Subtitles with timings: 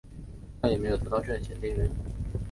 [0.59, 1.87] 他也没有得到正弦定律。